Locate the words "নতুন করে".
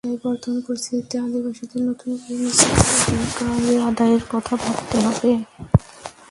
1.89-2.35